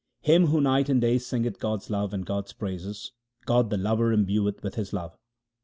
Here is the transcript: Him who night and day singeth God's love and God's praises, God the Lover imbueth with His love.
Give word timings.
Him 0.23 0.47
who 0.47 0.59
night 0.61 0.89
and 0.89 0.99
day 0.99 1.19
singeth 1.19 1.59
God's 1.59 1.91
love 1.91 2.11
and 2.11 2.25
God's 2.25 2.53
praises, 2.53 3.11
God 3.45 3.69
the 3.69 3.77
Lover 3.77 4.11
imbueth 4.11 4.63
with 4.63 4.73
His 4.73 4.93
love. 4.93 5.15